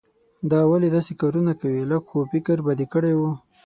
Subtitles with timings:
[0.51, 3.31] دا ولې داسې کارونه کوې؟ لږ خو فکر به دې کړای وو.